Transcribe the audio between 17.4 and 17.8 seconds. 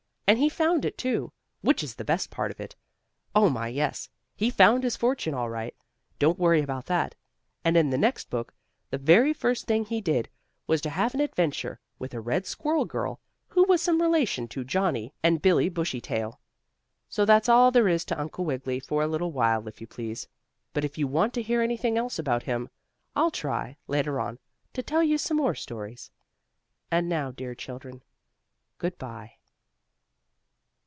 all